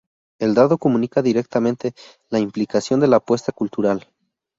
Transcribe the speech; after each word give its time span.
El 0.39 0.55
dado 0.55 0.79
comunica 0.79 1.21
directamente 1.21 1.93
la 2.31 2.39
implicación 2.39 2.99
de 3.01 3.07
la 3.07 3.17
apuesta 3.17 3.51
cultural. 3.51 4.09